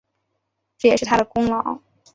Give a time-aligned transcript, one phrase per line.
[0.79, 1.79] 这也是他的功劳